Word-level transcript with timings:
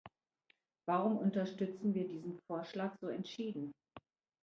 Warum 0.87 1.19
unterstützen 1.19 1.93
wir 1.93 2.07
diesen 2.07 2.39
Vorschlag 2.47 2.97
so 2.99 3.07
entschieden? 3.07 3.71